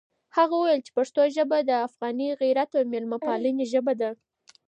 هغه 0.35 0.53
وویل 0.57 0.81
چې 0.85 0.91
پښتو 0.97 1.21
ژبه 1.35 1.57
د 1.61 1.71
افغاني 1.87 2.27
غیرت 2.41 2.69
او 2.77 2.83
مېلمه 2.93 3.17
پالنې 3.25 3.65
ژبه 3.73 3.93
ده. 4.01 4.09